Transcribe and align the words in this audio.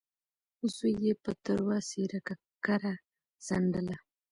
زوی 0.75 0.93
يې 1.05 1.13
په 1.23 1.31
تروه 1.43 1.77
څېره 1.89 2.19
ککره 2.27 2.93
څنډله. 3.45 3.97